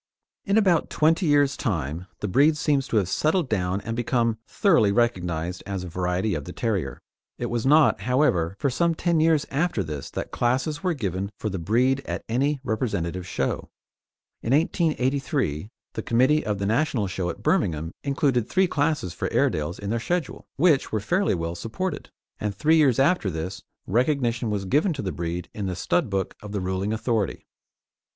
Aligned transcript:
In 0.45 0.57
about 0.57 0.89
twenty 0.89 1.27
years' 1.27 1.55
time, 1.55 2.07
the 2.21 2.27
breed 2.27 2.57
seems 2.57 2.87
to 2.87 2.97
have 2.97 3.07
settled 3.07 3.47
down 3.47 3.81
and 3.81 3.95
become 3.95 4.39
thoroughly 4.47 4.91
recognised 4.91 5.61
as 5.67 5.83
a 5.83 5.89
variety 5.89 6.33
of 6.33 6.45
the 6.45 6.51
terrier. 6.51 6.99
It 7.37 7.51
was 7.51 7.67
not, 7.67 8.01
however, 8.01 8.55
for 8.57 8.71
some 8.71 8.95
ten 8.95 9.19
years 9.19 9.45
after 9.51 9.83
this 9.83 10.09
that 10.09 10.31
classes 10.31 10.81
were 10.81 10.95
given 10.95 11.29
for 11.37 11.49
the 11.51 11.59
breed 11.59 12.01
at 12.07 12.23
any 12.27 12.59
representative 12.63 13.27
show. 13.27 13.69
In 14.41 14.53
1883 14.55 15.69
the 15.93 16.01
committee 16.01 16.43
of 16.43 16.57
the 16.57 16.65
National 16.65 17.05
Show 17.05 17.29
at 17.29 17.43
Birmingham 17.43 17.91
included 18.03 18.49
three 18.49 18.65
classes 18.65 19.13
for 19.13 19.31
Airedales 19.31 19.77
in 19.77 19.91
their 19.91 19.99
schedule, 19.99 20.47
which 20.55 20.91
were 20.91 20.99
fairly 20.99 21.35
well 21.35 21.53
supported; 21.53 22.09
and 22.39 22.55
three 22.55 22.77
years 22.77 22.97
after 22.97 23.29
this 23.29 23.61
recognition 23.85 24.49
was 24.49 24.65
given 24.65 24.93
to 24.93 25.03
the 25.03 25.11
breed 25.11 25.47
in 25.53 25.67
the 25.67 25.75
stud 25.75 26.09
book 26.09 26.33
of 26.41 26.53
the 26.53 26.59
ruling 26.59 26.91
authority. 26.91 27.45